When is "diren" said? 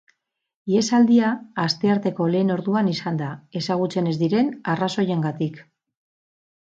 4.25-4.51